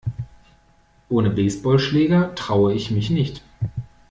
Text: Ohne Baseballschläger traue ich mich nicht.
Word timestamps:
Ohne 1.09 1.29
Baseballschläger 1.29 2.33
traue 2.33 2.73
ich 2.73 2.89
mich 2.89 3.11
nicht. 3.11 3.43